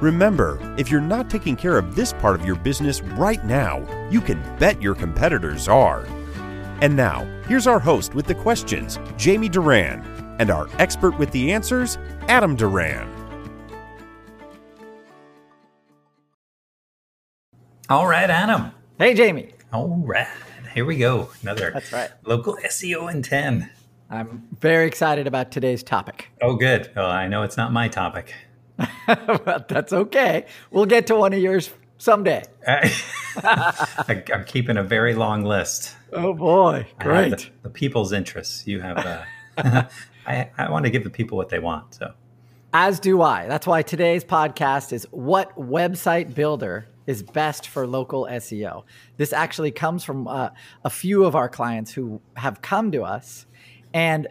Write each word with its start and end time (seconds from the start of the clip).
Remember, 0.00 0.58
if 0.76 0.90
you're 0.90 1.00
not 1.00 1.30
taking 1.30 1.56
care 1.56 1.78
of 1.78 1.94
this 1.94 2.12
part 2.12 2.38
of 2.38 2.44
your 2.44 2.56
business 2.56 3.00
right 3.00 3.42
now, 3.46 3.78
you 4.10 4.20
can 4.20 4.42
bet 4.58 4.82
your 4.82 4.94
competitors 4.94 5.68
are. 5.68 6.04
And 6.82 6.94
now, 6.94 7.24
here's 7.46 7.66
our 7.66 7.78
host 7.78 8.14
with 8.14 8.26
the 8.26 8.34
questions, 8.34 8.98
Jamie 9.16 9.48
Duran, 9.48 10.04
and 10.38 10.50
our 10.50 10.68
expert 10.78 11.18
with 11.18 11.30
the 11.30 11.50
answers, 11.50 11.96
Adam 12.28 12.56
Duran. 12.56 13.10
All 17.88 18.06
right, 18.06 18.28
Adam. 18.28 18.72
Hey, 18.98 19.14
Jamie. 19.14 19.52
All 19.72 20.02
right. 20.04 20.26
Here 20.74 20.84
we 20.84 20.98
go. 20.98 21.30
Another 21.40 21.70
That's 21.70 21.90
right. 21.90 22.10
local 22.26 22.58
SEO 22.66 23.10
in 23.10 23.22
10. 23.22 23.70
I'm 24.10 24.46
very 24.60 24.86
excited 24.86 25.26
about 25.26 25.50
today's 25.50 25.82
topic. 25.82 26.28
Oh, 26.42 26.54
good. 26.56 26.90
Well, 26.94 27.10
I 27.10 27.28
know 27.28 27.44
it's 27.44 27.56
not 27.56 27.72
my 27.72 27.88
topic. 27.88 28.34
well, 29.08 29.64
that's 29.68 29.92
okay. 29.92 30.46
We'll 30.70 30.86
get 30.86 31.06
to 31.08 31.16
one 31.16 31.32
of 31.32 31.38
yours 31.38 31.70
someday. 31.98 32.42
I, 32.66 32.92
am 34.08 34.44
keeping 34.44 34.76
a 34.76 34.82
very 34.82 35.14
long 35.14 35.44
list. 35.44 35.96
Oh 36.12 36.34
boy, 36.34 36.86
great! 36.98 37.30
The, 37.30 37.50
the, 37.64 37.70
people's 37.70 38.12
interests. 38.12 38.66
You 38.66 38.80
have. 38.80 38.98
Uh, 39.58 39.84
I, 40.26 40.50
I 40.58 40.70
want 40.70 40.84
to 40.84 40.90
give 40.90 41.04
the 41.04 41.10
people 41.10 41.36
what 41.36 41.48
they 41.48 41.58
want. 41.58 41.94
So, 41.94 42.12
as 42.72 43.00
do 43.00 43.22
I. 43.22 43.46
That's 43.46 43.66
why 43.66 43.82
today's 43.82 44.24
podcast 44.24 44.92
is 44.92 45.06
what 45.10 45.56
website 45.56 46.34
builder 46.34 46.88
is 47.06 47.22
best 47.22 47.68
for 47.68 47.86
local 47.86 48.26
SEO. 48.26 48.82
This 49.16 49.32
actually 49.32 49.70
comes 49.70 50.02
from 50.02 50.26
uh, 50.26 50.50
a 50.84 50.90
few 50.90 51.24
of 51.24 51.36
our 51.36 51.48
clients 51.48 51.92
who 51.92 52.20
have 52.34 52.60
come 52.62 52.90
to 52.92 53.04
us, 53.04 53.46
and 53.94 54.26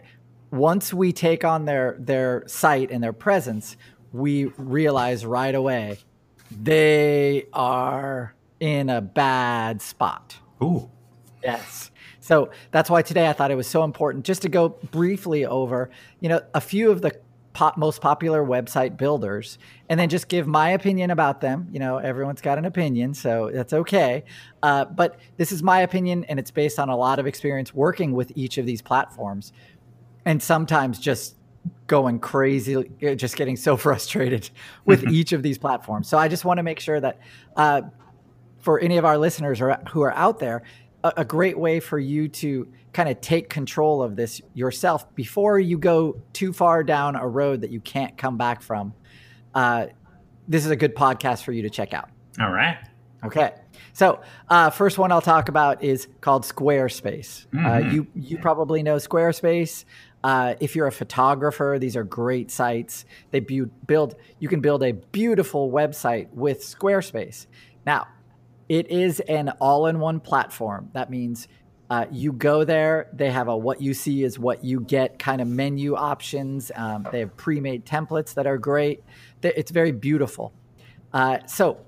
once 0.50 0.92
we 0.94 1.12
take 1.12 1.44
on 1.44 1.64
their 1.64 1.96
their 1.98 2.44
site 2.46 2.90
and 2.90 3.02
their 3.02 3.12
presence, 3.12 3.76
we 4.12 4.46
realize 4.56 5.24
right 5.26 5.54
away 5.54 5.98
they 6.50 7.46
are 7.52 8.34
in 8.60 8.88
a 8.88 9.00
bad 9.00 9.82
spot. 9.82 10.36
Ooh. 10.62 10.90
Yes. 11.42 11.90
So 12.20 12.50
that's 12.72 12.90
why 12.90 13.02
today 13.02 13.28
I 13.28 13.32
thought 13.32 13.50
it 13.50 13.56
was 13.56 13.68
so 13.68 13.84
important 13.84 14.24
just 14.24 14.42
to 14.42 14.48
go 14.48 14.70
briefly 14.90 15.46
over, 15.46 15.90
you 16.20 16.28
know, 16.28 16.40
a 16.54 16.60
few 16.60 16.90
of 16.90 17.02
the 17.02 17.18
pop, 17.52 17.76
most 17.76 18.00
popular 18.00 18.44
website 18.44 18.96
builders 18.96 19.58
and 19.88 19.98
then 19.98 20.08
just 20.08 20.28
give 20.28 20.46
my 20.46 20.70
opinion 20.70 21.10
about 21.10 21.40
them. 21.40 21.68
You 21.70 21.78
know, 21.78 21.98
everyone's 21.98 22.40
got 22.40 22.58
an 22.58 22.64
opinion, 22.64 23.14
so 23.14 23.50
that's 23.52 23.72
okay. 23.72 24.24
Uh, 24.62 24.86
but 24.86 25.20
this 25.36 25.52
is 25.52 25.62
my 25.62 25.80
opinion 25.80 26.24
and 26.24 26.38
it's 26.38 26.50
based 26.50 26.78
on 26.78 26.88
a 26.88 26.96
lot 26.96 27.18
of 27.18 27.26
experience 27.26 27.72
working 27.72 28.12
with 28.12 28.32
each 28.34 28.58
of 28.58 28.66
these 28.66 28.82
platforms 28.82 29.52
and 30.24 30.42
sometimes 30.42 30.98
just 30.98 31.36
going 31.86 32.18
crazy, 32.18 32.76
uh, 32.76 33.14
just 33.14 33.36
getting 33.36 33.56
so 33.56 33.76
frustrated 33.76 34.50
with 34.84 35.02
mm-hmm. 35.02 35.14
each 35.14 35.32
of 35.32 35.42
these 35.42 35.58
platforms. 35.58 36.08
So 36.08 36.18
I 36.18 36.28
just 36.28 36.44
want 36.44 36.58
to 36.58 36.62
make 36.62 36.80
sure 36.80 37.00
that 37.00 37.20
uh, 37.56 37.82
for 38.60 38.80
any 38.80 38.96
of 38.96 39.04
our 39.04 39.18
listeners 39.18 39.60
or, 39.60 39.78
who 39.90 40.02
are 40.02 40.14
out 40.14 40.38
there, 40.38 40.62
a, 41.04 41.12
a 41.18 41.24
great 41.24 41.58
way 41.58 41.80
for 41.80 41.98
you 41.98 42.28
to 42.28 42.68
kind 42.92 43.08
of 43.08 43.20
take 43.20 43.48
control 43.48 44.02
of 44.02 44.16
this 44.16 44.40
yourself 44.54 45.14
before 45.14 45.58
you 45.58 45.78
go 45.78 46.20
too 46.32 46.52
far 46.52 46.82
down 46.82 47.14
a 47.14 47.26
road 47.26 47.60
that 47.60 47.70
you 47.70 47.80
can't 47.80 48.16
come 48.16 48.36
back 48.36 48.62
from. 48.62 48.94
Uh, 49.54 49.86
this 50.48 50.64
is 50.64 50.70
a 50.70 50.76
good 50.76 50.94
podcast 50.94 51.42
for 51.42 51.52
you 51.52 51.62
to 51.62 51.70
check 51.70 51.92
out. 51.92 52.08
All 52.40 52.50
right. 52.50 52.78
Okay. 53.24 53.52
So, 53.92 54.20
uh, 54.48 54.70
first 54.70 54.98
one 54.98 55.10
I'll 55.10 55.20
talk 55.20 55.48
about 55.48 55.82
is 55.82 56.06
called 56.20 56.44
Squarespace. 56.44 57.46
Uh, 57.46 57.56
mm-hmm. 57.56 57.66
Uh, 57.66 57.92
you 57.92 58.06
you 58.14 58.38
probably 58.38 58.82
know 58.82 58.96
Squarespace. 58.96 59.84
Uh, 60.26 60.56
if 60.58 60.74
you're 60.74 60.88
a 60.88 60.92
photographer, 60.92 61.76
these 61.80 61.94
are 61.94 62.02
great 62.02 62.50
sites. 62.50 63.04
They 63.30 63.38
bu- 63.38 63.70
build. 63.86 64.16
You 64.40 64.48
can 64.48 64.60
build 64.60 64.82
a 64.82 64.90
beautiful 64.90 65.70
website 65.70 66.32
with 66.32 66.62
Squarespace. 66.62 67.46
Now, 67.86 68.08
it 68.68 68.90
is 68.90 69.20
an 69.20 69.50
all-in-one 69.60 70.18
platform. 70.18 70.90
That 70.94 71.10
means 71.10 71.46
uh, 71.90 72.06
you 72.10 72.32
go 72.32 72.64
there. 72.64 73.08
They 73.12 73.30
have 73.30 73.46
a 73.46 73.56
what 73.56 73.80
you 73.80 73.94
see 73.94 74.24
is 74.24 74.36
what 74.36 74.64
you 74.64 74.80
get 74.80 75.20
kind 75.20 75.40
of 75.40 75.46
menu 75.46 75.94
options. 75.94 76.72
Um, 76.74 77.06
they 77.12 77.20
have 77.20 77.36
pre-made 77.36 77.86
templates 77.86 78.34
that 78.34 78.48
are 78.48 78.58
great. 78.58 79.04
It's 79.44 79.70
very 79.70 79.92
beautiful. 79.92 80.52
Uh, 81.12 81.46
so 81.46 81.86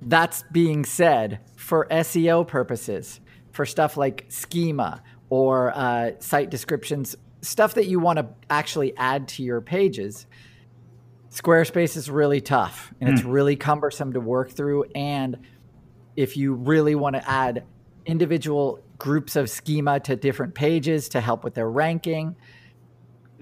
that's 0.00 0.42
being 0.50 0.84
said, 0.84 1.38
for 1.54 1.86
SEO 1.92 2.44
purposes, 2.44 3.20
for 3.52 3.64
stuff 3.66 3.96
like 3.96 4.24
schema 4.30 5.00
or 5.32 5.74
uh, 5.74 6.10
site 6.18 6.50
descriptions, 6.50 7.16
stuff 7.40 7.72
that 7.72 7.86
you 7.86 7.98
want 7.98 8.18
to 8.18 8.28
actually 8.50 8.94
add 8.98 9.26
to 9.26 9.42
your 9.42 9.62
pages, 9.62 10.26
Squarespace 11.30 11.96
is 11.96 12.10
really 12.10 12.42
tough 12.42 12.92
and 13.00 13.08
mm. 13.08 13.12
it's 13.14 13.22
hmm. 13.22 13.30
really 13.30 13.56
cumbersome 13.56 14.12
to 14.12 14.20
work 14.20 14.50
through. 14.50 14.84
And 14.94 15.38
if 16.16 16.36
you 16.36 16.52
really 16.52 16.94
want 16.94 17.16
to 17.16 17.26
add 17.26 17.64
individual 18.04 18.80
groups 18.98 19.34
of 19.34 19.48
schema 19.48 20.00
to 20.00 20.16
different 20.16 20.54
pages 20.54 21.08
to 21.08 21.20
help 21.22 21.44
with 21.44 21.54
their 21.54 21.70
ranking, 21.70 22.36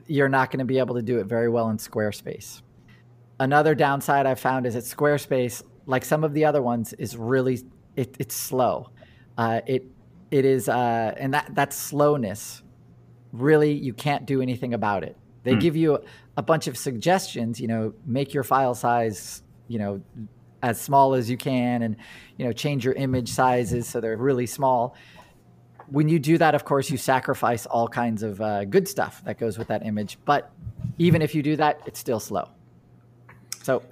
you're 0.06 0.28
not 0.28 0.52
going 0.52 0.60
to 0.60 0.64
be 0.64 0.78
able 0.78 0.94
to 0.94 1.02
do 1.02 1.18
it 1.18 1.24
very 1.24 1.48
well 1.48 1.70
in 1.70 1.78
Squarespace. 1.78 2.62
Another 3.40 3.74
downside 3.74 4.26
I've 4.26 4.38
found 4.38 4.64
is 4.64 4.74
that 4.74 4.84
Squarespace, 4.84 5.64
like 5.86 6.04
some 6.04 6.22
of 6.22 6.34
the 6.34 6.44
other 6.44 6.62
ones, 6.62 6.92
is 6.92 7.16
really 7.16 7.62
it, 7.96 8.14
it's 8.20 8.36
slow. 8.36 8.90
Uh, 9.36 9.62
it 9.66 9.84
it 10.30 10.44
is 10.44 10.68
uh, 10.68 11.14
and 11.16 11.34
that 11.34 11.54
that 11.54 11.72
slowness 11.72 12.62
really 13.32 13.72
you 13.72 13.92
can't 13.92 14.26
do 14.26 14.40
anything 14.40 14.74
about 14.74 15.02
it. 15.02 15.16
They 15.42 15.54
mm. 15.54 15.60
give 15.60 15.76
you 15.76 15.98
a 16.36 16.42
bunch 16.42 16.66
of 16.66 16.76
suggestions 16.76 17.60
you 17.60 17.68
know 17.68 17.94
make 18.06 18.32
your 18.32 18.44
file 18.44 18.74
size 18.74 19.42
you 19.68 19.78
know 19.78 20.00
as 20.62 20.80
small 20.80 21.14
as 21.14 21.30
you 21.30 21.36
can 21.36 21.82
and 21.82 21.96
you 22.36 22.44
know 22.44 22.52
change 22.52 22.84
your 22.84 22.94
image 22.94 23.28
sizes 23.28 23.88
so 23.88 24.00
they're 24.00 24.16
really 24.16 24.46
small. 24.46 24.94
When 25.88 26.08
you 26.08 26.20
do 26.20 26.38
that 26.38 26.54
of 26.54 26.64
course 26.64 26.90
you 26.90 26.96
sacrifice 26.96 27.66
all 27.66 27.88
kinds 27.88 28.22
of 28.22 28.40
uh, 28.40 28.64
good 28.64 28.86
stuff 28.86 29.24
that 29.24 29.38
goes 29.38 29.58
with 29.58 29.68
that 29.68 29.84
image 29.84 30.18
but 30.24 30.52
even 30.98 31.22
if 31.22 31.34
you 31.34 31.42
do 31.42 31.56
that 31.56 31.80
it's 31.86 31.98
still 31.98 32.20
slow. 32.20 32.48
So 33.62 33.82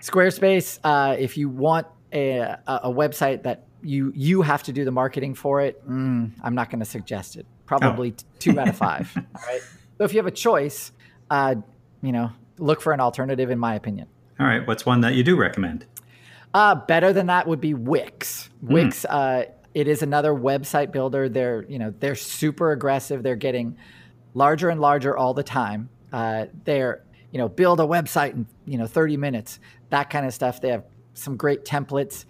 squarespace 0.00 0.80
uh, 0.82 1.16
if 1.18 1.36
you 1.36 1.48
want 1.48 1.86
a, 2.12 2.58
a 2.66 2.90
website 2.90 3.42
that 3.44 3.67
you 3.82 4.12
you 4.14 4.42
have 4.42 4.62
to 4.64 4.72
do 4.72 4.84
the 4.84 4.90
marketing 4.90 5.34
for 5.34 5.60
it. 5.60 5.86
Mm, 5.88 6.32
I'm 6.42 6.54
not 6.54 6.70
going 6.70 6.80
to 6.80 6.86
suggest 6.86 7.36
it. 7.36 7.46
Probably 7.66 8.14
oh. 8.16 8.22
two 8.38 8.58
out 8.58 8.68
of 8.68 8.76
five. 8.76 9.12
all 9.16 9.22
right. 9.46 9.60
So 9.98 10.04
if 10.04 10.12
you 10.12 10.18
have 10.18 10.26
a 10.26 10.32
choice, 10.32 10.92
uh, 11.30 11.56
you 12.02 12.12
know, 12.12 12.30
look 12.58 12.80
for 12.80 12.92
an 12.92 13.00
alternative. 13.00 13.50
In 13.50 13.58
my 13.58 13.74
opinion. 13.74 14.08
All 14.40 14.46
right. 14.46 14.66
What's 14.66 14.86
one 14.86 15.00
that 15.02 15.14
you 15.14 15.24
do 15.24 15.36
recommend? 15.36 15.86
Uh, 16.54 16.74
better 16.74 17.12
than 17.12 17.26
that 17.26 17.46
would 17.46 17.60
be 17.60 17.74
Wix. 17.74 18.50
Mm. 18.64 18.72
Wix. 18.72 19.04
Uh, 19.04 19.44
it 19.74 19.86
is 19.86 20.02
another 20.02 20.32
website 20.32 20.92
builder. 20.92 21.28
They're 21.28 21.64
you 21.68 21.78
know 21.78 21.92
they're 21.98 22.14
super 22.14 22.72
aggressive. 22.72 23.22
They're 23.22 23.36
getting 23.36 23.76
larger 24.34 24.70
and 24.70 24.80
larger 24.80 25.16
all 25.16 25.34
the 25.34 25.42
time. 25.42 25.90
Uh, 26.12 26.46
they're 26.64 27.04
you 27.30 27.38
know 27.38 27.48
build 27.48 27.80
a 27.80 27.84
website 27.84 28.32
in 28.32 28.46
you 28.64 28.78
know 28.78 28.86
30 28.86 29.16
minutes. 29.16 29.60
That 29.90 30.10
kind 30.10 30.26
of 30.26 30.34
stuff. 30.34 30.60
They 30.60 30.70
have 30.70 30.84
some 31.14 31.36
great 31.36 31.64
templates 31.64 32.24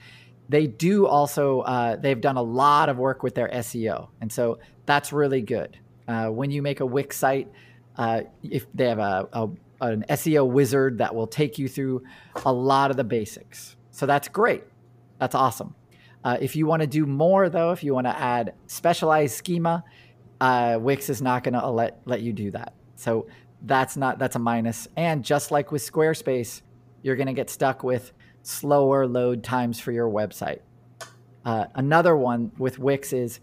they 0.48 0.66
do 0.66 1.06
also 1.06 1.60
uh, 1.60 1.96
they've 1.96 2.20
done 2.20 2.36
a 2.36 2.42
lot 2.42 2.88
of 2.88 2.98
work 2.98 3.22
with 3.22 3.34
their 3.34 3.48
SEO, 3.48 4.08
and 4.20 4.32
so 4.32 4.58
that's 4.86 5.12
really 5.12 5.42
good. 5.42 5.78
Uh, 6.06 6.28
when 6.28 6.50
you 6.50 6.62
make 6.62 6.80
a 6.80 6.86
Wix 6.86 7.16
site, 7.16 7.48
uh, 7.96 8.22
if 8.42 8.66
they 8.72 8.88
have 8.88 8.98
a, 8.98 9.28
a, 9.32 9.48
an 9.82 10.04
SEO 10.08 10.48
wizard 10.48 10.98
that 10.98 11.14
will 11.14 11.26
take 11.26 11.58
you 11.58 11.68
through 11.68 12.02
a 12.46 12.52
lot 12.52 12.90
of 12.90 12.96
the 12.96 13.04
basics, 13.04 13.76
so 13.90 14.06
that's 14.06 14.28
great. 14.28 14.64
That's 15.18 15.34
awesome. 15.34 15.74
Uh, 16.24 16.36
if 16.40 16.56
you 16.56 16.66
want 16.66 16.82
to 16.82 16.86
do 16.86 17.06
more, 17.06 17.48
though, 17.48 17.72
if 17.72 17.84
you 17.84 17.94
want 17.94 18.06
to 18.06 18.18
add 18.18 18.54
specialized 18.66 19.36
schema, 19.36 19.84
uh, 20.40 20.78
Wix 20.80 21.10
is 21.10 21.20
not 21.20 21.44
going 21.44 21.54
to 21.54 21.68
let 21.68 22.00
let 22.06 22.22
you 22.22 22.32
do 22.32 22.50
that. 22.52 22.74
So 22.96 23.26
that's 23.62 23.96
not 23.96 24.18
that's 24.18 24.36
a 24.36 24.38
minus. 24.38 24.88
And 24.96 25.24
just 25.24 25.50
like 25.50 25.72
with 25.72 25.82
Squarespace, 25.82 26.62
you're 27.02 27.16
going 27.16 27.26
to 27.26 27.32
get 27.32 27.50
stuck 27.50 27.82
with 27.82 28.12
slower 28.48 29.06
load 29.06 29.44
times 29.44 29.78
for 29.78 29.92
your 29.92 30.08
website. 30.08 30.60
Uh, 31.44 31.66
another 31.74 32.16
one 32.16 32.50
with 32.56 32.78
Wix 32.78 33.12
is 33.12 33.40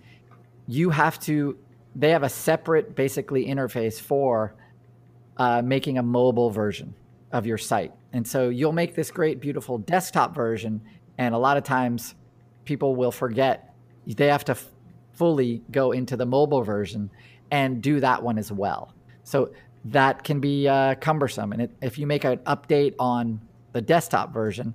you 0.68 0.90
have 0.90 1.20
to, 1.22 1.58
they 1.96 2.10
have 2.10 2.24
a 2.24 2.30
separate 2.30 2.96
basically 2.96 3.46
interface 3.46 4.02
for 4.02 4.56
uh, 5.38 5.62
making 5.62 6.00
a 6.00 6.04
mobile 6.04 6.50
version 6.50 6.96
of 7.32 7.46
your 7.46 7.58
site. 7.58 7.94
And 8.14 8.28
so 8.28 8.50
you'll 8.50 8.72
make 8.72 8.96
this 8.96 9.12
great, 9.12 9.40
beautiful 9.40 9.78
desktop 9.78 10.34
version. 10.34 10.82
And 11.20 11.36
a 11.36 11.38
lot 11.38 11.58
of 11.58 11.64
times 11.64 12.16
people 12.64 12.96
will 12.96 13.12
forget 13.12 13.76
they 14.08 14.28
have 14.28 14.46
to 14.46 14.54
f- 14.54 14.66
fully 15.14 15.62
go 15.72 15.92
into 15.92 16.18
the 16.18 16.26
mobile 16.26 16.64
version 16.64 17.12
and 17.52 17.82
do 17.82 18.00
that 18.00 18.24
one 18.24 18.40
as 18.40 18.52
well. 18.52 18.94
So 19.24 19.52
that 19.86 20.24
can 20.24 20.40
be 20.40 20.68
uh, 20.68 20.96
cumbersome. 20.96 21.52
And 21.54 21.62
it, 21.62 21.72
if 21.82 22.00
you 22.00 22.08
make 22.08 22.24
an 22.24 22.38
update 22.40 22.96
on 22.98 23.40
the 23.72 23.82
desktop 23.82 24.34
version, 24.34 24.74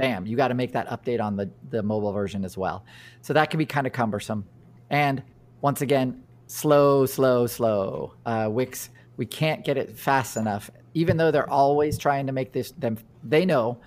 bam, 0.00 0.26
you 0.26 0.36
got 0.36 0.48
to 0.48 0.54
make 0.54 0.72
that 0.72 0.88
update 0.88 1.20
on 1.20 1.36
the, 1.36 1.50
the 1.68 1.82
mobile 1.82 2.12
version 2.12 2.44
as 2.44 2.56
well. 2.56 2.84
So 3.20 3.32
that 3.34 3.50
can 3.50 3.58
be 3.58 3.66
kind 3.66 3.86
of 3.86 3.92
cumbersome. 3.92 4.46
And 4.88 5.22
once 5.60 5.82
again, 5.82 6.22
slow, 6.46 7.06
slow, 7.06 7.46
slow. 7.46 8.14
Uh, 8.24 8.48
Wix, 8.50 8.88
we 9.16 9.26
can't 9.26 9.64
get 9.64 9.76
it 9.76 9.96
fast 9.96 10.36
enough, 10.36 10.70
even 10.94 11.16
though 11.18 11.30
they're 11.30 11.50
always 11.50 11.98
trying 11.98 12.26
to 12.26 12.32
make 12.32 12.52
this, 12.52 12.70
them, 12.72 12.96
they 13.22 13.44
know 13.44 13.78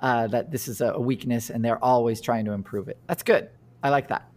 uh, 0.00 0.28
that 0.28 0.52
this 0.52 0.68
is 0.68 0.80
a 0.80 0.98
weakness 0.98 1.50
and 1.50 1.64
they're 1.64 1.82
always 1.84 2.20
trying 2.20 2.44
to 2.44 2.52
improve 2.52 2.88
it. 2.88 2.98
That's 3.08 3.24
good. 3.24 3.50
I 3.82 3.90
like 3.90 4.08
that. 4.08 4.30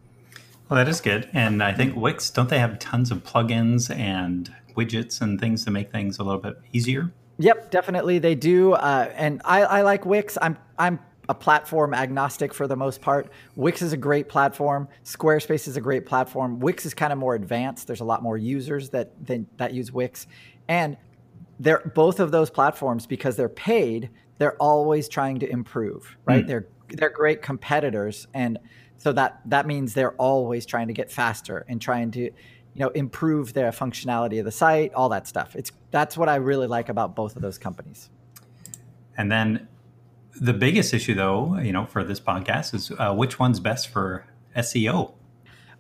Well, 0.68 0.78
that 0.78 0.88
is 0.88 1.02
good. 1.02 1.30
And 1.34 1.62
I 1.62 1.74
think 1.74 1.96
Wix, 1.96 2.30
don't 2.30 2.50
they 2.50 2.60
have 2.60 2.80
tons 2.80 3.12
of 3.12 3.24
plugins 3.24 3.96
and 3.96 4.54
widgets 4.76 5.22
and 5.22 5.40
things 5.40 5.64
to 5.66 5.72
make 5.72 5.92
things 5.92 6.20
a 6.20 6.24
little 6.24 6.42
bit 6.42 6.58
easier? 6.74 7.12
Yep, 7.40 7.72
definitely 7.72 8.20
they 8.20 8.36
do. 8.36 8.74
Uh, 8.74 9.12
and 9.16 9.42
I, 9.46 9.62
I 9.62 9.82
like 9.84 10.06
Wix. 10.06 10.38
I'm 10.42 10.58
I'm 10.78 11.00
a 11.30 11.34
platform 11.34 11.94
agnostic 11.94 12.54
for 12.54 12.68
the 12.68 12.76
most 12.76 13.02
part. 13.02 13.32
Wix 13.56 13.84
is 13.84 13.94
a 13.94 13.98
great 13.98 14.28
platform. 14.28 14.90
Squarespace 15.06 15.68
is 15.68 15.78
a 15.78 15.82
great 15.82 16.08
platform. 16.08 16.60
Wix 16.60 16.88
is 16.88 16.96
kind 16.96 17.14
of 17.14 17.20
more 17.20 17.36
advanced. 17.36 17.86
There's 17.86 18.02
a 18.02 18.06
lot 18.06 18.24
more 18.24 18.38
users 18.38 18.90
that 18.90 19.12
that, 19.28 19.58
that 19.58 19.74
use 19.74 19.92
Wix, 19.92 20.26
and 20.68 20.98
they're 21.60 21.92
both 21.94 22.20
of 22.20 22.32
those 22.32 22.50
platforms 22.50 23.06
because 23.06 23.36
they're 23.36 23.48
paid. 23.48 24.10
They're 24.40 24.56
always 24.58 25.08
trying 25.08 25.40
to 25.40 25.50
improve, 25.50 26.18
right? 26.26 26.44
Mm. 26.44 26.48
They're 26.48 26.68
they're 26.90 27.10
great 27.12 27.44
competitors, 27.44 28.28
and 28.34 28.58
so 28.98 29.14
that 29.14 29.40
that 29.46 29.68
means 29.68 29.94
they're 29.94 30.16
always 30.16 30.66
trying 30.66 30.88
to 30.88 30.94
get 30.94 31.12
faster 31.12 31.64
and 31.70 31.80
trying 31.80 32.10
to 32.12 32.22
you 32.22 32.32
know 32.76 32.90
improve 32.90 33.54
their 33.54 33.72
functionality 33.72 34.40
of 34.40 34.46
the 34.46 34.52
site 34.52 34.94
all 34.94 35.10
that 35.10 35.28
stuff 35.28 35.56
it's 35.56 35.72
that's 35.90 36.16
what 36.16 36.30
i 36.30 36.36
really 36.36 36.68
like 36.68 36.88
about 36.88 37.16
both 37.16 37.36
of 37.36 37.42
those 37.42 37.58
companies 37.58 38.12
and 39.18 39.32
then 39.32 39.68
the 40.40 40.54
biggest 40.54 40.94
issue 40.94 41.14
though 41.14 41.58
you 41.60 41.72
know 41.72 41.86
for 41.86 42.04
this 42.04 42.20
podcast 42.20 42.74
is 42.74 42.92
uh, 42.98 43.14
which 43.14 43.40
one's 43.40 43.60
best 43.60 43.88
for 43.88 44.26
seo 44.58 45.14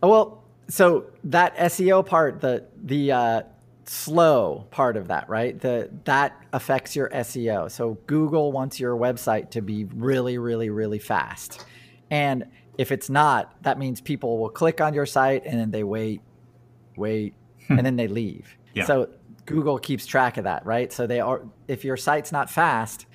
oh 0.04 0.10
well 0.10 0.44
so 0.68 1.06
that 1.24 1.56
seo 1.58 2.06
part 2.06 2.42
the 2.42 2.66
the 2.84 3.12
uh, 3.12 3.42
slow 3.86 4.68
part 4.72 4.98
of 4.98 5.08
that 5.08 5.28
right 5.30 5.60
the 5.62 5.90
that 6.06 6.40
affects 6.54 6.96
your 6.96 7.10
seo 7.10 7.70
so 7.70 7.98
google 8.08 8.52
wants 8.52 8.80
your 8.80 8.96
website 8.96 9.50
to 9.50 9.62
be 9.62 9.86
really 9.86 10.38
really 10.38 10.70
really 10.70 11.00
fast 11.00 11.66
and 12.12 12.46
if 12.78 12.92
it's 12.92 13.10
not 13.10 13.56
that 13.64 13.78
means 13.78 14.00
people 14.00 14.38
will 14.38 14.50
click 14.50 14.80
on 14.80 14.94
your 14.94 15.06
site 15.06 15.44
and 15.46 15.60
then 15.60 15.72
they 15.72 15.84
wait 15.84 16.22
wait, 17.00 17.34
hmm. 17.68 17.78
and 17.78 17.86
then 17.86 17.96
they 17.96 18.08
leave. 18.08 18.56
Yeah. 18.76 18.86
So 18.86 19.10
Google 19.46 19.80
keeps 19.80 20.06
track 20.06 20.38
of 20.38 20.44
that, 20.44 20.66
right? 20.66 20.94
So 20.94 21.08
they 21.08 21.20
are 21.20 21.42
if 21.68 21.84
your 21.84 21.98
site's 21.98 22.32
not 22.32 22.52
fast, 22.52 23.08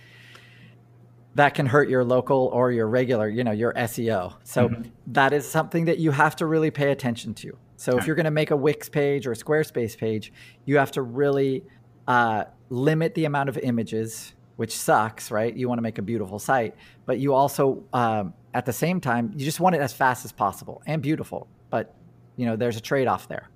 that 1.35 1.55
can 1.55 1.67
hurt 1.67 1.89
your 1.89 2.05
local 2.05 2.51
or 2.53 2.71
your 2.71 2.87
regular, 2.87 3.29
you 3.29 3.45
know, 3.45 3.53
your 3.53 3.73
SEO. 3.75 4.35
So 4.45 4.69
mm-hmm. 4.69 4.83
that 5.09 5.33
is 5.33 5.49
something 5.49 5.87
that 5.87 5.99
you 5.99 6.11
have 6.13 6.37
to 6.37 6.47
really 6.47 6.71
pay 6.71 6.93
attention 6.93 7.35
to. 7.35 7.57
So 7.77 7.99
if 7.99 8.07
you're 8.07 8.17
going 8.17 8.25
to 8.25 8.31
make 8.31 8.51
a 8.51 8.57
Wix 8.57 8.89
page 8.89 9.27
or 9.27 9.33
a 9.33 9.37
Squarespace 9.37 9.99
page, 9.99 10.33
you 10.65 10.79
have 10.79 10.93
to 10.93 11.03
really 11.03 11.65
uh, 12.07 12.45
limit 12.71 13.15
the 13.15 13.25
amount 13.25 13.49
of 13.49 13.59
images, 13.59 14.33
which 14.57 14.77
sucks, 14.77 15.31
right? 15.31 15.55
You 15.55 15.69
want 15.69 15.79
to 15.79 15.83
make 15.83 15.99
a 15.99 16.03
beautiful 16.03 16.39
site, 16.39 16.77
but 17.05 17.19
you 17.19 17.35
also, 17.35 17.83
um, 17.93 18.33
at 18.55 18.65
the 18.65 18.73
same 18.73 19.01
time, 19.01 19.33
you 19.37 19.45
just 19.45 19.61
want 19.61 19.75
it 19.75 19.81
as 19.81 19.93
fast 19.93 20.25
as 20.25 20.33
possible 20.33 20.83
and 20.87 21.03
beautiful. 21.03 21.49
But 21.71 21.95
you 22.37 22.47
know, 22.47 22.57
there's 22.57 22.77
a 22.77 22.81
trade-off 22.81 23.29
there. 23.29 23.51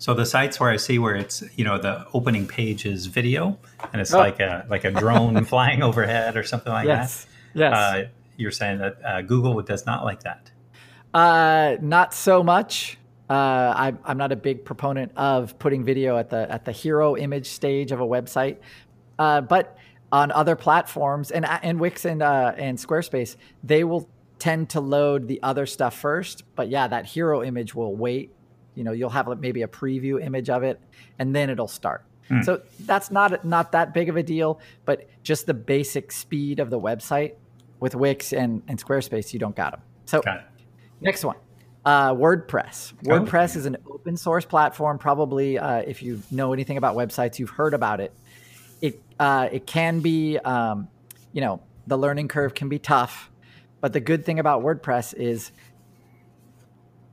So 0.00 0.14
the 0.14 0.24
sites 0.24 0.58
where 0.58 0.70
I 0.70 0.78
see 0.78 0.98
where 0.98 1.14
it's 1.14 1.44
you 1.56 1.64
know 1.64 1.76
the 1.76 2.06
opening 2.14 2.46
page 2.46 2.86
is 2.86 3.04
video 3.04 3.58
and 3.92 4.00
it's 4.00 4.14
oh. 4.14 4.18
like 4.18 4.40
a 4.40 4.66
like 4.70 4.84
a 4.84 4.90
drone 4.90 5.44
flying 5.52 5.82
overhead 5.82 6.38
or 6.38 6.42
something 6.42 6.72
like 6.72 6.86
yes. 6.86 7.26
that. 7.52 7.60
Yes. 7.60 7.74
Uh, 7.74 8.08
you're 8.38 8.50
saying 8.50 8.78
that 8.78 8.96
uh, 9.04 9.20
Google 9.20 9.60
does 9.60 9.84
not 9.84 10.04
like 10.04 10.22
that. 10.22 10.50
Uh, 11.12 11.76
not 11.82 12.14
so 12.14 12.42
much. 12.42 12.96
Uh, 13.28 13.34
I, 13.34 13.92
I'm 14.06 14.16
not 14.16 14.32
a 14.32 14.36
big 14.36 14.64
proponent 14.64 15.12
of 15.16 15.58
putting 15.58 15.84
video 15.84 16.16
at 16.16 16.30
the 16.30 16.50
at 16.50 16.64
the 16.64 16.72
hero 16.72 17.14
image 17.14 17.46
stage 17.46 17.92
of 17.92 18.00
a 18.00 18.06
website, 18.06 18.56
uh, 19.18 19.42
but 19.42 19.76
on 20.10 20.32
other 20.32 20.56
platforms 20.56 21.30
and 21.30 21.44
and 21.44 21.78
Wix 21.78 22.06
and 22.06 22.22
uh, 22.22 22.54
and 22.56 22.78
Squarespace, 22.78 23.36
they 23.62 23.84
will 23.84 24.08
tend 24.38 24.70
to 24.70 24.80
load 24.80 25.28
the 25.28 25.42
other 25.42 25.66
stuff 25.66 25.94
first. 25.94 26.44
But 26.56 26.70
yeah, 26.70 26.88
that 26.88 27.04
hero 27.04 27.42
image 27.44 27.74
will 27.74 27.94
wait 27.94 28.32
you 28.80 28.84
know 28.84 28.92
you'll 28.92 29.10
have 29.10 29.28
maybe 29.40 29.60
a 29.60 29.68
preview 29.68 30.24
image 30.24 30.48
of 30.48 30.62
it 30.62 30.80
and 31.18 31.36
then 31.36 31.50
it'll 31.50 31.68
start. 31.68 32.02
Mm. 32.30 32.44
so 32.44 32.62
that's 32.86 33.10
not 33.10 33.44
not 33.44 33.72
that 33.72 33.92
big 33.92 34.08
of 34.08 34.16
a 34.16 34.22
deal 34.22 34.60
but 34.86 35.06
just 35.22 35.46
the 35.46 35.52
basic 35.54 36.12
speed 36.12 36.60
of 36.60 36.70
the 36.70 36.80
website 36.80 37.34
with 37.80 37.94
wix 37.94 38.32
and, 38.32 38.62
and 38.68 38.82
squarespace 38.82 39.34
you 39.34 39.38
don't 39.38 39.54
got 39.54 39.72
them 39.72 39.82
so 40.06 40.22
got 40.22 40.44
next 41.02 41.24
one 41.24 41.36
uh, 41.82 42.12
wordpress. 42.12 42.92
Oh, 42.92 43.08
wordpress 43.08 43.56
is 43.56 43.64
an 43.64 43.78
open 43.90 44.14
source 44.14 44.44
platform. 44.44 44.98
Probably 44.98 45.58
uh, 45.58 45.78
if 45.78 46.02
you 46.02 46.22
know 46.30 46.52
anything 46.52 46.76
about 46.76 46.94
websites 46.94 47.38
you've 47.38 47.48
heard 47.48 47.72
about 47.72 48.00
it. 48.00 48.12
It 48.82 49.00
uh, 49.18 49.48
it 49.50 49.66
can 49.66 50.00
be 50.00 50.36
um, 50.38 50.88
you 51.32 51.40
know 51.40 51.62
the 51.86 51.96
learning 51.96 52.28
curve 52.28 52.52
can 52.54 52.68
be 52.68 52.78
tough 52.78 53.30
but 53.80 53.92
the 53.92 54.00
good 54.00 54.24
thing 54.24 54.38
about 54.38 54.62
wordpress 54.62 55.14
is 55.14 55.52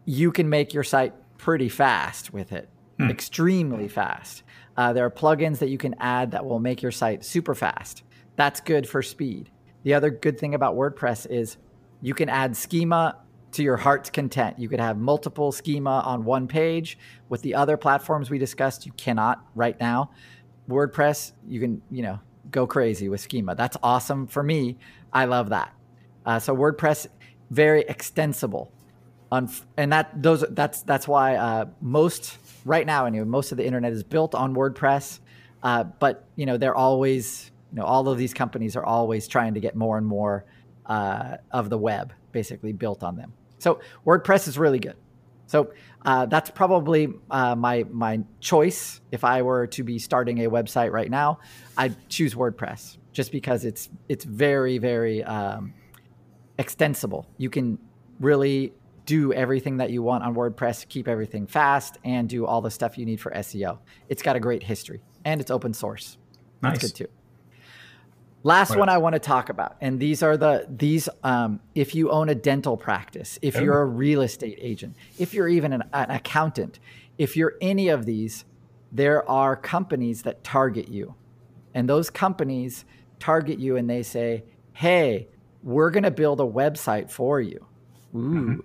you 0.06 0.32
can 0.32 0.50
make 0.50 0.74
your 0.74 0.84
site 0.84 1.14
pretty 1.48 1.70
fast 1.70 2.34
with 2.34 2.52
it, 2.52 2.68
hmm. 3.00 3.10
extremely 3.10 3.88
fast. 3.88 4.44
Uh, 4.76 4.92
there 4.92 5.06
are 5.06 5.10
plugins 5.10 5.60
that 5.60 5.70
you 5.70 5.78
can 5.78 5.96
add 5.98 6.32
that 6.32 6.46
will 6.46 6.60
make 6.60 6.82
your 6.82 6.92
site 6.92 7.24
super 7.24 7.56
fast. 7.56 8.04
That's 8.36 8.60
good 8.60 8.86
for 8.86 9.02
speed. 9.02 9.50
The 9.84 9.94
other 9.94 10.10
good 10.10 10.38
thing 10.38 10.56
about 10.56 10.76
WordPress 10.76 11.26
is 11.30 11.56
you 12.02 12.14
can 12.14 12.28
add 12.28 12.58
schema 12.58 13.20
to 13.54 13.64
your 13.64 13.78
heart's 13.78 14.10
content. 14.10 14.60
You 14.60 14.68
could 14.68 14.82
have 14.82 14.98
multiple 14.98 15.54
schema 15.54 16.02
on 16.02 16.26
one 16.26 16.50
page. 16.50 16.98
With 17.30 17.44
the 17.44 17.56
other 17.56 17.78
platforms 17.78 18.30
we 18.30 18.40
discussed, 18.40 18.86
you 18.86 18.92
cannot 18.98 19.42
right 19.56 19.80
now. 19.80 20.12
WordPress, 20.68 21.32
you 21.48 21.62
can, 21.62 21.82
you 21.90 22.04
know, 22.04 22.20
go 22.52 22.68
crazy 22.68 23.08
with 23.08 23.22
schema. 23.22 23.56
That's 23.56 23.78
awesome 23.82 24.28
for 24.28 24.44
me. 24.44 24.80
I 25.14 25.24
love 25.24 25.48
that. 25.52 25.74
Uh, 26.26 26.40
so 26.40 26.54
WordPress, 26.54 27.08
very 27.52 27.86
extensible 27.88 28.70
and 29.32 29.92
that 29.92 30.22
those 30.22 30.46
that's 30.52 30.84
that's 30.84 31.08
why 31.08 31.36
uh, 31.36 31.66
most 31.82 32.38
right 32.66 32.86
now 32.86 33.06
anyway 33.06 33.26
most 33.26 33.52
of 33.52 33.58
the 33.58 33.66
internet 33.66 33.92
is 33.92 34.04
built 34.04 34.36
on 34.36 34.56
WordPress. 34.56 35.20
Uh, 35.64 35.84
but 35.84 36.26
you 36.36 36.46
know 36.46 36.58
they're 36.58 36.76
always 36.76 37.52
you 37.72 37.78
know 37.78 37.86
all 37.86 38.08
of 38.08 38.18
these 38.18 38.34
companies 38.34 38.76
are 38.76 38.86
always 38.86 39.28
trying 39.28 39.54
to 39.54 39.60
get 39.60 39.76
more 39.76 39.98
and 39.98 40.06
more 40.06 40.46
uh, 40.86 41.38
of 41.52 41.70
the 41.70 41.78
web 41.78 42.14
basically 42.32 42.72
built 42.72 43.04
on 43.04 43.16
them. 43.16 43.34
So 43.60 43.80
WordPress 44.06 44.48
is 44.48 44.58
really 44.58 44.80
good. 44.80 44.96
So 45.48 45.74
uh, 46.06 46.26
that's 46.28 46.50
probably 46.50 47.10
uh, 47.32 47.56
my 47.56 47.86
my 47.90 48.22
choice 48.40 49.02
if 49.12 49.24
I 49.24 49.42
were 49.42 49.68
to 49.68 49.84
be 49.84 49.98
starting 50.00 50.46
a 50.46 50.50
website 50.50 50.92
right 50.92 51.10
now. 51.10 51.40
I'd 51.78 51.96
choose 52.10 52.36
WordPress 52.36 52.98
just 53.12 53.32
because 53.32 53.66
it's 53.66 53.90
it's 54.08 54.24
very 54.24 54.78
very 54.78 55.24
um, 55.24 55.74
extensible. 56.58 57.28
You 57.38 57.50
can 57.50 57.80
really 58.20 58.74
do 59.08 59.34
everything 59.34 59.78
that 59.78 59.90
you 59.90 60.04
want 60.04 60.24
on 60.24 60.36
WordPress, 60.36 60.88
keep 60.88 61.08
everything 61.08 61.48
fast, 61.48 61.98
and 62.04 62.30
do 62.30 62.46
all 62.46 62.62
the 62.62 62.70
stuff 62.70 62.98
you 62.98 63.06
need 63.06 63.20
for 63.20 63.32
SEO. 63.32 63.80
It's 64.10 64.22
got 64.22 64.36
a 64.36 64.40
great 64.40 64.62
history 64.62 65.02
and 65.26 65.42
it's 65.42 65.50
open 65.50 65.74
source. 65.74 66.18
Nice. 66.62 66.74
That's 66.74 66.92
good 66.92 67.06
too. 67.06 67.12
Last 68.44 68.76
one 68.78 68.88
I 68.88 68.98
want 69.00 69.14
to 69.14 69.20
talk 69.20 69.50
about, 69.50 69.78
and 69.82 70.00
these 70.00 70.24
are 70.24 70.38
the 70.38 70.66
these. 70.70 71.10
Um, 71.24 71.60
if 71.76 71.96
you 71.96 72.12
own 72.12 72.30
a 72.30 72.36
dental 72.36 72.78
practice, 72.78 73.40
if 73.42 73.58
oh. 73.58 73.62
you're 73.62 73.82
a 73.82 73.86
real 73.86 74.22
estate 74.22 74.58
agent, 74.62 74.96
if 75.18 75.34
you're 75.34 75.50
even 75.50 75.74
an, 75.74 75.84
an 75.92 76.12
accountant, 76.12 76.80
if 77.18 77.36
you're 77.36 77.56
any 77.60 77.90
of 77.90 78.06
these, 78.06 78.46
there 78.92 79.28
are 79.30 79.56
companies 79.56 80.22
that 80.22 80.46
target 80.46 80.88
you, 80.88 81.16
and 81.74 81.90
those 81.90 82.10
companies 82.10 82.86
target 83.20 83.60
you, 83.60 83.76
and 83.76 83.90
they 83.90 84.04
say, 84.04 84.46
"Hey, 84.72 85.28
we're 85.62 85.90
going 85.90 86.04
to 86.04 86.12
build 86.12 86.40
a 86.40 86.46
website 86.46 87.10
for 87.10 87.42
you." 87.42 87.66
Ooh, 88.16 88.20
mm-hmm 88.20 88.60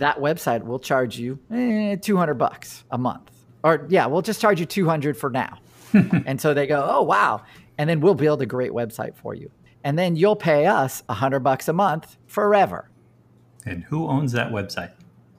that 0.00 0.18
website 0.18 0.64
will 0.64 0.78
charge 0.78 1.18
you 1.18 1.38
eh, 1.52 1.96
200 1.96 2.34
bucks 2.34 2.84
a 2.90 2.98
month. 2.98 3.30
Or 3.62 3.86
yeah, 3.88 4.06
we'll 4.06 4.22
just 4.22 4.40
charge 4.40 4.58
you 4.58 4.66
200 4.66 5.16
for 5.16 5.30
now. 5.30 5.58
and 5.92 6.40
so 6.40 6.54
they 6.54 6.66
go, 6.66 6.86
"Oh, 6.88 7.02
wow." 7.02 7.42
And 7.78 7.88
then 7.88 8.00
we'll 8.00 8.14
build 8.14 8.42
a 8.42 8.46
great 8.46 8.72
website 8.72 9.14
for 9.16 9.34
you. 9.34 9.50
And 9.84 9.98
then 9.98 10.16
you'll 10.16 10.36
pay 10.36 10.66
us 10.66 11.02
100 11.06 11.40
bucks 11.40 11.68
a 11.68 11.72
month 11.72 12.16
forever. 12.26 12.90
And 13.64 13.84
who 13.84 14.06
owns 14.06 14.32
that 14.32 14.50
website? 14.50 14.92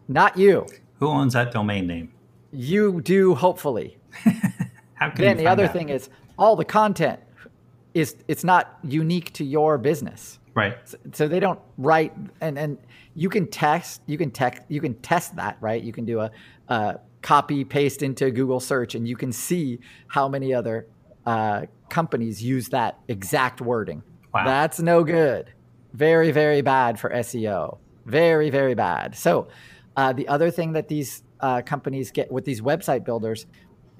Not 0.07 0.37
you. 0.37 0.65
Who 0.99 1.07
owns 1.07 1.33
that 1.33 1.51
domain 1.51 1.87
name? 1.87 2.11
You 2.51 3.01
do, 3.01 3.35
hopefully. 3.35 3.97
How 4.95 5.09
can 5.09 5.25
then 5.25 5.37
the 5.37 5.47
other 5.47 5.65
out? 5.65 5.73
thing 5.73 5.89
is 5.89 6.09
all 6.37 6.55
the 6.55 6.65
content 6.65 7.19
is 7.93 8.15
it's 8.27 8.43
not 8.43 8.77
unique 8.83 9.33
to 9.33 9.43
your 9.43 9.77
business. 9.77 10.39
Right. 10.53 10.77
So, 10.85 10.97
so 11.13 11.27
they 11.27 11.39
don't 11.39 11.59
write 11.77 12.13
and 12.41 12.57
and 12.57 12.77
you 13.15 13.29
can 13.29 13.47
test 13.47 14.01
you 14.05 14.17
can 14.17 14.31
tech 14.31 14.65
you 14.69 14.81
can 14.81 14.95
test 14.95 15.35
that 15.35 15.57
right. 15.61 15.81
You 15.81 15.93
can 15.93 16.05
do 16.05 16.19
a, 16.19 16.31
a 16.67 16.99
copy 17.21 17.63
paste 17.63 18.03
into 18.03 18.31
Google 18.31 18.59
search 18.59 18.95
and 18.95 19.07
you 19.07 19.15
can 19.15 19.31
see 19.31 19.79
how 20.07 20.27
many 20.27 20.53
other 20.53 20.87
uh, 21.25 21.63
companies 21.89 22.43
use 22.43 22.69
that 22.69 22.99
exact 23.07 23.61
wording. 23.61 24.03
Wow. 24.33 24.45
That's 24.45 24.79
no 24.79 25.03
good. 25.03 25.53
Very 25.93 26.31
very 26.31 26.61
bad 26.61 26.99
for 26.99 27.09
SEO. 27.09 27.77
Very 28.05 28.49
very 28.49 28.75
bad. 28.75 29.15
So 29.15 29.47
uh, 29.95 30.13
the 30.13 30.27
other 30.27 30.51
thing 30.51 30.73
that 30.73 30.87
these 30.87 31.23
uh, 31.41 31.61
companies 31.61 32.11
get 32.11 32.31
with 32.31 32.45
these 32.45 32.61
website 32.61 33.03
builders, 33.03 33.45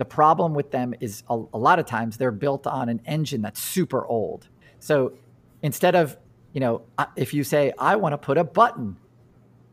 the 0.02 0.06
problem 0.06 0.56
with 0.56 0.72
them 0.72 0.96
is 1.00 1.22
a, 1.30 1.40
a 1.54 1.60
lot 1.60 1.78
of 1.78 1.86
times 1.86 2.18
they're 2.18 2.32
built 2.32 2.66
on 2.66 2.90
an 2.90 3.00
engine 3.06 3.44
that's 3.44 3.62
super 3.62 4.04
old. 4.04 4.48
So 4.80 5.14
instead 5.62 5.94
of 5.94 6.18
you 6.54 6.60
know, 6.60 6.82
if 7.16 7.36
you 7.36 7.44
say, 7.44 7.72
I 7.78 7.98
want 7.98 8.14
to 8.14 8.18
put 8.18 8.40
a 8.40 8.44
button, 8.44 8.98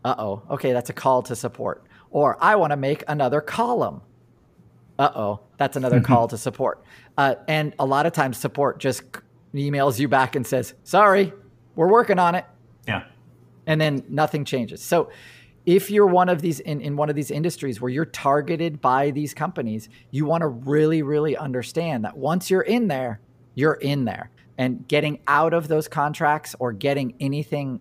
uh 0.05 0.15
oh, 0.19 0.43
okay, 0.51 0.75
that's 0.75 0.91
a 0.91 0.93
call 0.93 1.23
to 1.23 1.35
support. 1.35 1.83
Or 2.11 2.37
I 2.45 2.57
want 2.57 2.73
to 2.73 2.77
make 2.77 3.05
another 3.09 3.41
column. 3.41 4.03
Uh 4.99 5.11
oh, 5.17 5.41
that's 5.57 5.79
another 5.79 6.03
call 6.03 6.29
to 6.29 6.37
support. 6.37 6.85
Uh, 7.17 7.37
and 7.49 7.75
a 7.79 7.87
lot 7.87 8.05
of 8.05 8.13
times, 8.13 8.37
support 8.37 8.81
just 8.81 9.03
emails 9.55 9.99
you 9.99 10.09
back 10.09 10.37
and 10.37 10.47
says, 10.47 10.75
Sorry, 10.85 11.33
we're 11.75 11.89
working 11.89 12.19
on 12.19 12.35
it. 12.35 12.45
Yeah. 12.87 13.05
And 13.67 13.81
then 13.81 14.05
nothing 14.11 14.45
changes. 14.45 14.83
So, 14.83 15.11
if 15.69 15.91
you're 15.91 16.07
one 16.07 16.31
of 16.31 16.41
these 16.41 16.61
in, 16.61 16.81
in 16.81 16.97
one 16.97 17.11
of 17.11 17.15
these 17.15 17.31
industries 17.31 17.79
where 17.79 17.91
you're 17.91 18.07
targeted 18.07 18.81
by 18.81 19.11
these 19.11 19.35
companies, 19.35 19.91
you 20.11 20.25
want 20.25 20.41
to 20.41 20.47
really, 20.47 21.03
really 21.03 21.37
understand 21.37 22.07
that 22.07 22.17
once 22.17 22.49
you're 22.49 22.63
in 22.63 22.89
there, 22.89 23.21
you're 23.55 23.75
in 23.75 24.07
there 24.07 24.31
and 24.57 24.89
getting 24.89 25.21
out 25.27 25.53
of 25.53 25.69
those 25.69 25.87
contracts 25.87 26.57
or 26.59 26.73
getting 26.73 27.13
anything 27.21 27.81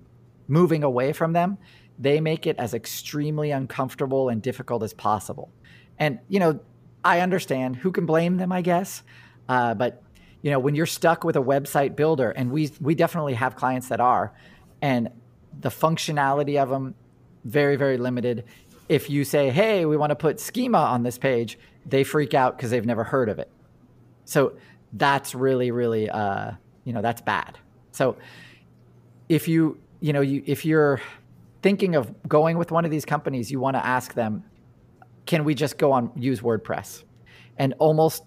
moving 0.49 0.83
away 0.83 1.13
from 1.13 1.31
them, 1.31 1.57
they 1.97 2.19
make 2.19 2.45
it 2.45 2.57
as 2.59 2.73
extremely 2.73 3.51
uncomfortable 3.51 4.27
and 4.27 4.41
difficult 4.41 4.83
as 4.83 4.93
possible. 4.93 5.49
And, 5.97 6.19
you 6.27 6.41
know, 6.41 6.59
I 7.05 7.21
understand 7.21 7.77
who 7.77 7.93
can 7.93 8.05
blame 8.05 8.35
them, 8.35 8.51
I 8.51 8.63
guess. 8.63 9.01
Uh, 9.47 9.75
but, 9.75 10.03
you 10.41 10.51
know, 10.51 10.59
when 10.59 10.75
you're 10.75 10.85
stuck 10.85 11.23
with 11.23 11.37
a 11.37 11.41
website 11.41 11.95
builder, 11.95 12.31
and 12.31 12.51
we, 12.51 12.69
we 12.81 12.95
definitely 12.95 13.35
have 13.35 13.55
clients 13.55 13.87
that 13.87 14.01
are, 14.01 14.33
and 14.81 15.09
the 15.57 15.69
functionality 15.69 16.61
of 16.61 16.69
them, 16.69 16.93
very, 17.47 17.75
very 17.75 17.97
limited. 17.97 18.43
If 18.87 19.09
you 19.09 19.23
say, 19.23 19.49
hey, 19.49 19.85
we 19.85 19.97
want 19.97 20.11
to 20.11 20.15
put 20.15 20.39
schema 20.39 20.77
on 20.77 21.03
this 21.03 21.17
page, 21.17 21.57
they 21.85 22.03
freak 22.03 22.33
out 22.33 22.55
because 22.55 22.69
they've 22.69 22.85
never 22.85 23.03
heard 23.03 23.29
of 23.29 23.39
it. 23.39 23.49
So 24.25 24.53
that's 24.93 25.33
really, 25.33 25.71
really, 25.71 26.09
uh, 26.09 26.51
you 26.87 26.93
know 26.93 27.01
that's 27.01 27.19
bad 27.19 27.59
so 27.91 28.15
if 29.27 29.45
you 29.45 29.77
you 29.99 30.13
know 30.13 30.21
you 30.21 30.41
if 30.45 30.63
you're 30.63 31.01
thinking 31.61 31.95
of 31.95 32.13
going 32.29 32.57
with 32.57 32.71
one 32.71 32.85
of 32.85 32.91
these 32.91 33.03
companies 33.03 33.51
you 33.51 33.59
want 33.59 33.75
to 33.75 33.85
ask 33.85 34.13
them 34.13 34.41
can 35.25 35.43
we 35.43 35.53
just 35.53 35.77
go 35.77 35.91
on 35.91 36.09
use 36.15 36.39
wordpress 36.39 37.03
and 37.57 37.73
almost 37.77 38.23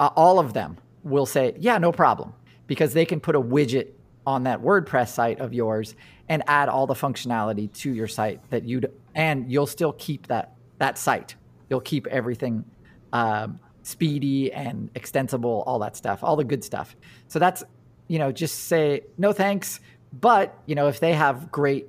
uh, 0.00 0.08
all 0.16 0.38
of 0.38 0.54
them 0.54 0.78
will 1.02 1.26
say 1.26 1.54
yeah 1.58 1.76
no 1.76 1.92
problem 1.92 2.32
because 2.66 2.94
they 2.94 3.04
can 3.04 3.20
put 3.20 3.36
a 3.36 3.40
widget 3.40 3.88
on 4.26 4.44
that 4.44 4.62
wordpress 4.62 5.08
site 5.08 5.38
of 5.38 5.52
yours 5.52 5.94
and 6.28 6.42
add 6.46 6.68
all 6.68 6.86
the 6.86 6.94
functionality 6.94 7.72
to 7.72 7.92
your 7.92 8.08
site 8.08 8.40
that 8.50 8.64
you'd 8.64 8.90
and 9.14 9.50
you'll 9.50 9.66
still 9.66 9.92
keep 9.94 10.26
that 10.26 10.54
that 10.78 10.98
site 10.98 11.34
you'll 11.70 11.80
keep 11.80 12.06
everything 12.08 12.64
um, 13.12 13.58
speedy 13.82 14.52
and 14.52 14.90
extensible 14.94 15.64
all 15.66 15.78
that 15.78 15.96
stuff 15.96 16.22
all 16.22 16.36
the 16.36 16.44
good 16.44 16.62
stuff 16.62 16.94
so 17.28 17.38
that's 17.38 17.64
you 18.08 18.18
know, 18.18 18.32
just 18.32 18.64
say 18.64 19.02
no 19.16 19.32
thanks. 19.32 19.80
But 20.18 20.58
you 20.66 20.74
know, 20.74 20.88
if 20.88 20.98
they 20.98 21.12
have 21.12 21.52
great, 21.52 21.86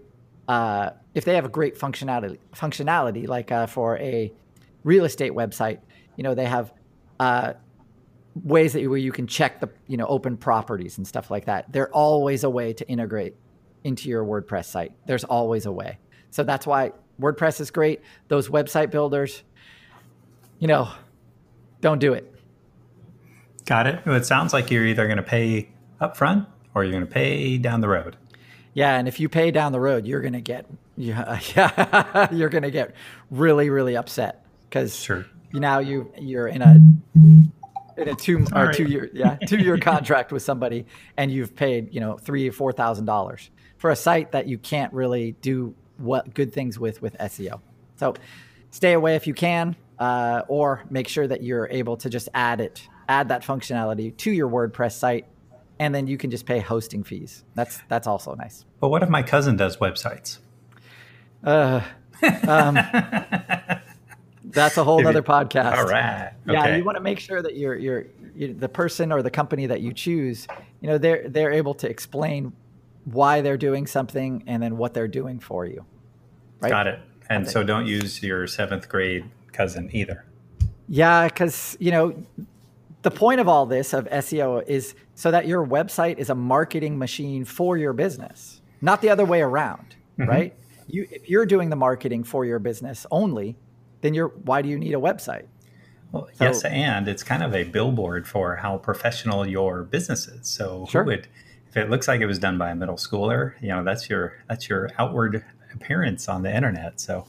uh, 0.47 0.91
if 1.15 1.25
they 1.25 1.35
have 1.35 1.45
a 1.45 1.49
great 1.49 1.79
functionality, 1.79 2.37
functionality 2.53 3.27
like 3.27 3.51
uh, 3.51 3.65
for 3.65 3.97
a 3.97 4.31
real 4.83 5.05
estate 5.05 5.31
website, 5.31 5.79
you 6.17 6.23
know, 6.23 6.35
they 6.35 6.45
have 6.45 6.73
uh, 7.19 7.53
ways 8.43 8.73
that 8.73 8.87
where 8.87 8.97
you 8.97 9.11
can 9.11 9.25
check 9.25 9.59
the, 9.61 9.69
you 9.87 9.97
know, 9.97 10.05
open 10.05 10.37
properties 10.37 10.97
and 10.97 11.07
stuff 11.07 11.31
like 11.31 11.45
that. 11.45 11.71
they're 11.71 11.91
always 11.91 12.43
a 12.43 12.49
way 12.49 12.73
to 12.73 12.87
integrate 12.87 13.35
into 13.83 14.09
your 14.09 14.23
WordPress 14.23 14.65
site. 14.65 14.91
There's 15.05 15.23
always 15.23 15.65
a 15.65 15.71
way. 15.71 15.97
So 16.31 16.43
that's 16.43 16.67
why 16.67 16.91
WordPress 17.19 17.59
is 17.61 17.71
great. 17.71 18.01
Those 18.27 18.49
website 18.49 18.91
builders, 18.91 19.43
you 20.59 20.67
know, 20.67 20.89
don't 21.81 21.99
do 21.99 22.13
it. 22.13 22.33
Got 23.65 23.87
it. 23.87 24.05
Well, 24.05 24.15
it 24.15 24.25
sounds 24.25 24.53
like 24.53 24.71
you're 24.71 24.85
either 24.85 25.05
going 25.05 25.17
to 25.17 25.23
pay 25.23 25.69
up 25.99 26.17
front 26.17 26.47
or 26.73 26.83
you're 26.83 26.93
going 26.93 27.05
to 27.05 27.11
pay 27.11 27.57
down 27.57 27.81
the 27.81 27.89
road. 27.89 28.15
Yeah, 28.73 28.97
and 28.97 29.07
if 29.07 29.19
you 29.19 29.29
pay 29.29 29.51
down 29.51 29.71
the 29.71 29.79
road, 29.79 30.05
you're 30.05 30.21
going 30.21 30.33
to 30.33 30.41
get 30.41 30.65
yeah, 30.99 31.39
yeah 31.55 32.31
you're 32.31 32.49
going 32.49 32.63
to 32.63 32.71
get 32.71 32.93
really 33.31 33.69
really 33.69 33.95
upset 33.95 34.45
because 34.69 34.95
sure. 34.95 35.25
now 35.53 35.79
you 35.79 36.11
you're 36.19 36.47
in 36.47 36.61
a 36.61 36.79
in 37.97 38.09
a 38.09 38.15
two 38.15 38.45
or 38.53 38.71
two 38.73 38.83
year 38.83 39.09
yeah 39.13 39.37
two 39.47 39.57
year 39.57 39.77
contract 39.81 40.31
with 40.31 40.43
somebody 40.43 40.85
and 41.17 41.31
you've 41.31 41.55
paid 41.55 41.93
you 41.93 42.01
know 42.01 42.17
three 42.17 42.47
or 42.49 42.51
four 42.51 42.73
thousand 42.73 43.05
dollars 43.05 43.49
for 43.79 43.89
a 43.89 43.95
site 43.95 44.33
that 44.33 44.47
you 44.47 44.59
can't 44.59 44.93
really 44.93 45.31
do 45.41 45.73
what 45.97 46.33
good 46.35 46.53
things 46.53 46.77
with 46.77 47.01
with 47.01 47.17
SEO. 47.17 47.59
So 47.95 48.13
stay 48.69 48.93
away 48.93 49.15
if 49.15 49.25
you 49.25 49.33
can, 49.33 49.75
uh, 49.97 50.43
or 50.47 50.83
make 50.91 51.07
sure 51.07 51.27
that 51.27 51.41
you're 51.41 51.67
able 51.71 51.97
to 51.97 52.09
just 52.09 52.29
add 52.35 52.61
it 52.61 52.87
add 53.07 53.29
that 53.29 53.41
functionality 53.41 54.15
to 54.17 54.31
your 54.31 54.47
WordPress 54.47 54.91
site 54.91 55.25
and 55.79 55.95
then 55.95 56.05
you 56.05 56.17
can 56.17 56.29
just 56.29 56.45
pay 56.45 56.59
hosting 56.59 57.03
fees. 57.03 57.43
That's 57.55 57.81
that's 57.87 58.05
also 58.05 58.35
nice. 58.35 58.65
But 58.79 58.89
what 58.89 59.01
if 59.01 59.09
my 59.09 59.23
cousin 59.23 59.55
does 59.55 59.77
websites? 59.77 60.39
Uh, 61.43 61.81
um, 62.47 62.75
that's 64.43 64.77
a 64.77 64.83
whole 64.83 65.05
other 65.07 65.23
podcast. 65.23 65.77
All 65.77 65.85
right. 65.85 66.33
Okay. 66.47 66.53
Yeah, 66.53 66.75
you 66.75 66.83
want 66.83 66.97
to 66.97 67.01
make 67.01 67.19
sure 67.19 67.41
that 67.41 67.55
you're, 67.55 67.77
you're, 67.77 68.07
you're 68.35 68.53
the 68.53 68.67
person 68.67 69.13
or 69.13 69.21
the 69.21 69.31
company 69.31 69.67
that 69.67 69.79
you 69.79 69.93
choose. 69.93 70.47
You 70.81 70.89
know, 70.89 70.97
they're 70.97 71.29
they're 71.29 71.51
able 71.51 71.73
to 71.75 71.89
explain 71.89 72.51
why 73.13 73.41
they're 73.41 73.57
doing 73.57 73.87
something 73.87 74.43
and 74.47 74.61
then 74.61 74.77
what 74.77 74.93
they're 74.93 75.07
doing 75.07 75.39
for 75.39 75.65
you. 75.65 75.85
Right? 76.59 76.69
Got 76.69 76.87
it. 76.87 76.99
And 77.29 77.47
so 77.47 77.63
don't 77.63 77.85
use 77.85 78.23
your 78.23 78.47
seventh 78.47 78.89
grade 78.89 79.25
cousin 79.51 79.89
either. 79.93 80.25
Yeah, 80.87 81.27
because 81.27 81.77
you 81.79 81.91
know 81.91 82.15
the 83.03 83.11
point 83.11 83.39
of 83.39 83.47
all 83.47 83.65
this 83.65 83.93
of 83.93 84.05
SEO 84.05 84.67
is 84.67 84.95
so 85.15 85.31
that 85.31 85.47
your 85.47 85.65
website 85.65 86.17
is 86.17 86.29
a 86.29 86.35
marketing 86.35 86.97
machine 86.97 87.45
for 87.45 87.77
your 87.77 87.93
business, 87.93 88.61
not 88.81 89.01
the 89.01 89.09
other 89.09 89.25
way 89.25 89.41
around, 89.41 89.95
mm-hmm. 90.17 90.29
right? 90.29 90.53
You, 90.87 91.07
if 91.11 91.29
you're 91.29 91.45
doing 91.45 91.69
the 91.69 91.75
marketing 91.75 92.23
for 92.23 92.45
your 92.45 92.57
business 92.57 93.05
only, 93.11 93.55
then 94.01 94.13
you're 94.13 94.29
why 94.29 94.61
do 94.63 94.69
you 94.69 94.79
need 94.79 94.93
a 94.93 94.99
website? 94.99 95.45
Well, 96.11 96.27
so, 96.33 96.45
yes, 96.45 96.63
and 96.63 97.07
it's 97.07 97.21
kind 97.21 97.43
of 97.43 97.53
a 97.53 97.65
billboard 97.65 98.27
for 98.27 98.55
how 98.55 98.77
professional 98.79 99.47
your 99.47 99.83
business 99.83 100.27
is. 100.27 100.47
So 100.47 100.87
sure. 100.89 101.03
who 101.03 101.11
would 101.11 101.27
if 101.69 101.77
it 101.77 101.89
looks 101.89 102.07
like 102.07 102.21
it 102.21 102.25
was 102.25 102.39
done 102.39 102.57
by 102.57 102.71
a 102.71 102.75
middle 102.75 102.95
schooler, 102.95 103.53
you 103.61 103.69
know, 103.69 103.83
that's 103.83 104.09
your 104.09 104.33
that's 104.47 104.67
your 104.69 104.89
outward 104.97 105.43
appearance 105.73 106.27
on 106.27 106.43
the 106.43 106.55
internet. 106.55 106.99
So 106.99 107.25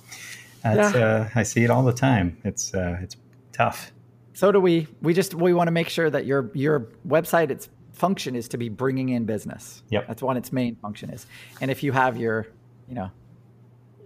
that's 0.63 0.95
yeah. 0.95 1.05
uh, 1.05 1.29
I 1.35 1.43
see 1.43 1.65
it 1.65 1.71
all 1.71 1.83
the 1.83 1.93
time. 1.93 2.39
It's 2.45 2.75
uh, 2.75 2.99
it's 3.03 3.17
tough 3.53 3.93
so 4.41 4.51
do 4.51 4.59
we. 4.59 4.87
We 5.03 5.13
just 5.13 5.35
we 5.35 5.53
want 5.53 5.69
to 5.69 5.71
make 5.71 5.91
sure 5.91 6.09
that 6.09 6.25
your 6.25 6.51
your 6.55 6.89
website 7.07 7.51
its 7.51 7.69
function 7.93 8.35
is 8.35 8.49
to 8.49 8.57
be 8.57 8.71
bringing 8.71 9.11
in 9.11 9.27
business. 9.27 9.83
Yep. 9.91 10.09
That's 10.09 10.23
what 10.23 10.39
its 10.39 10.51
main 10.51 10.77
function 10.77 11.11
is. 11.11 11.27
And 11.61 11.71
if 11.71 11.83
you 11.83 11.93
have 11.93 12.17
your, 12.17 12.47
you 12.89 12.95
know, 12.95 13.11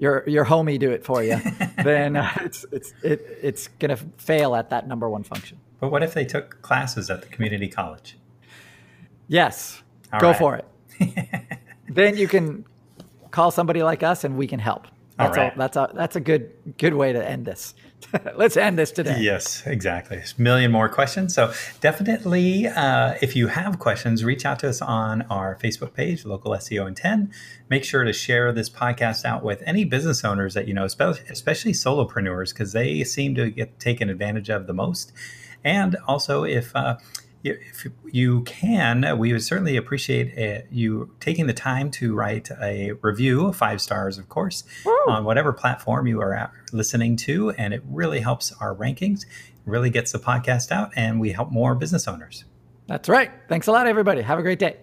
your 0.00 0.24
your 0.28 0.44
homie 0.44 0.76
do 0.76 0.90
it 0.90 1.04
for 1.04 1.22
you, 1.22 1.36
then 1.84 2.16
uh, 2.16 2.32
it's 2.40 2.66
it's 2.72 2.92
it, 3.04 3.24
it's 3.42 3.68
going 3.68 3.96
to 3.96 4.04
fail 4.16 4.56
at 4.56 4.70
that 4.70 4.88
number 4.88 5.08
one 5.08 5.22
function. 5.22 5.56
But 5.78 5.92
what 5.92 6.02
if 6.02 6.14
they 6.14 6.24
took 6.24 6.60
classes 6.62 7.10
at 7.10 7.22
the 7.22 7.28
community 7.28 7.68
college? 7.68 8.18
Yes. 9.28 9.83
All 10.14 10.20
go 10.20 10.28
right. 10.28 10.38
for 10.38 10.56
it. 10.56 11.58
then 11.88 12.16
you 12.16 12.28
can 12.28 12.64
call 13.30 13.50
somebody 13.50 13.82
like 13.82 14.02
us 14.02 14.24
and 14.24 14.36
we 14.36 14.46
can 14.46 14.60
help. 14.60 14.86
That's 15.16 15.36
right. 15.36 15.54
a, 15.54 15.58
that's 15.58 15.76
a 15.76 15.90
that's 15.94 16.16
a 16.16 16.20
good 16.20 16.50
good 16.76 16.94
way 16.94 17.12
to 17.12 17.28
end 17.28 17.44
this. 17.44 17.74
Let's 18.36 18.56
end 18.56 18.78
this 18.78 18.90
today. 18.90 19.18
Yes, 19.20 19.62
exactly. 19.66 20.18
a 20.18 20.42
million 20.42 20.70
more 20.70 20.88
questions. 20.88 21.34
So 21.34 21.52
definitely, 21.80 22.66
uh, 22.66 23.14
if 23.22 23.34
you 23.36 23.46
have 23.48 23.78
questions, 23.78 24.24
reach 24.24 24.44
out 24.44 24.58
to 24.60 24.68
us 24.68 24.82
on 24.82 25.22
our 25.22 25.56
Facebook 25.56 25.94
page, 25.94 26.24
Local 26.24 26.52
SEO 26.52 26.86
in 26.86 26.94
10. 26.94 27.32
Make 27.70 27.84
sure 27.84 28.04
to 28.04 28.12
share 28.12 28.52
this 28.52 28.68
podcast 28.68 29.24
out 29.24 29.42
with 29.42 29.62
any 29.66 29.84
business 29.84 30.24
owners 30.24 30.54
that 30.54 30.68
you 30.68 30.74
know, 30.74 30.84
especially 30.84 31.72
solopreneurs, 31.72 32.52
because 32.52 32.72
they 32.72 33.04
seem 33.04 33.34
to 33.36 33.50
get 33.50 33.78
taken 33.78 34.10
advantage 34.10 34.50
of 34.50 34.66
the 34.66 34.74
most. 34.74 35.12
And 35.62 35.96
also, 36.06 36.44
if 36.44 36.74
uh, 36.76 36.98
if 37.44 37.86
you 38.10 38.42
can, 38.42 39.18
we 39.18 39.32
would 39.32 39.42
certainly 39.42 39.76
appreciate 39.76 40.38
uh, 40.38 40.62
you 40.70 41.14
taking 41.20 41.46
the 41.46 41.52
time 41.52 41.90
to 41.92 42.14
write 42.14 42.50
a 42.60 42.92
review, 43.02 43.52
five 43.52 43.82
stars, 43.82 44.16
of 44.16 44.28
course, 44.30 44.64
Woo! 44.84 44.96
on 45.08 45.24
whatever 45.24 45.52
platform 45.52 46.06
you 46.06 46.20
are 46.20 46.50
listening 46.72 47.16
to. 47.16 47.50
And 47.50 47.74
it 47.74 47.82
really 47.86 48.20
helps 48.20 48.52
our 48.60 48.74
rankings, 48.74 49.26
really 49.66 49.90
gets 49.90 50.12
the 50.12 50.18
podcast 50.18 50.72
out, 50.72 50.90
and 50.96 51.20
we 51.20 51.32
help 51.32 51.52
more 51.52 51.74
business 51.74 52.08
owners. 52.08 52.44
That's 52.86 53.08
right. 53.08 53.30
Thanks 53.48 53.66
a 53.66 53.72
lot, 53.72 53.86
everybody. 53.86 54.22
Have 54.22 54.38
a 54.38 54.42
great 54.42 54.58
day. 54.58 54.78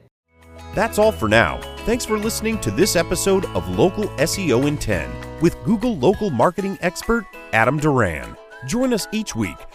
That's 0.76 1.00
all 1.00 1.12
for 1.12 1.28
now. 1.28 1.60
Thanks 1.80 2.06
for 2.06 2.18
listening 2.18 2.60
to 2.60 2.72
this 2.72 2.96
episode 2.96 3.46
of 3.48 3.68
Local 3.78 4.06
SEO 4.18 4.68
in 4.68 4.78
10 4.78 5.10
with 5.42 5.62
Google 5.64 5.98
local 5.98 6.30
marketing 6.30 6.78
expert 6.82 7.26
Adam 7.54 7.78
Duran. 7.78 8.38
Join 8.68 8.94
us 8.94 9.08
each 9.12 9.36
week 9.36 9.58